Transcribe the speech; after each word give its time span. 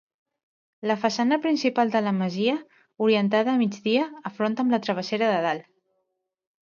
La 0.91 0.95
façana 1.01 1.37
principal 1.43 1.91
de 1.95 2.01
la 2.07 2.13
masia, 2.21 2.55
orientada 3.09 3.53
a 3.55 3.61
migdia, 3.63 4.07
afronta 4.31 4.67
amb 4.67 4.77
la 4.77 4.81
Travessera 4.89 5.29
de 5.35 5.39
Dalt. 5.49 5.69